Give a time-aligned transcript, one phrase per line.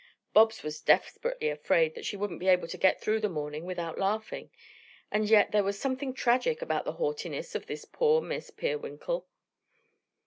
[0.33, 3.99] Bobs was desperately afraid that she wouldn't be able to get through the morning without
[3.99, 4.49] laughing,
[5.11, 9.27] and yet there was something tragic about the haughtiness of this poor Miss Peerwinkle.